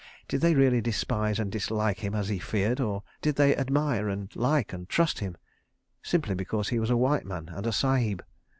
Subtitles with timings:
[0.27, 4.35] Did they really despise and dislike him as he feared, or did they admire and
[4.35, 8.23] like and trust him—simply because he was a white man and a Sahib?